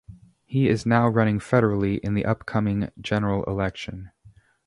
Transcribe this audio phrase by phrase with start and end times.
[0.45, 4.09] He is now running federally in the upcoming general election.